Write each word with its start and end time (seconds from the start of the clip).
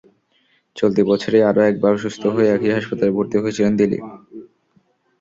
চলতি 0.75 1.01
বছরই 1.03 1.41
আরও 1.49 1.61
একবার 1.63 1.91
অসুস্থ 1.95 2.23
হয়ে 2.35 2.51
একই 2.51 2.71
হাসপাতালে 2.75 3.11
ভর্তি 3.11 3.35
হয়েছিলেন 3.37 3.73
দিলীপ। 3.79 4.05